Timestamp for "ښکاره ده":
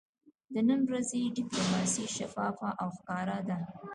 2.97-3.57